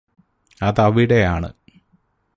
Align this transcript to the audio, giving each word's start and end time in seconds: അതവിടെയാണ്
അതവിടെയാണ് 0.61 1.49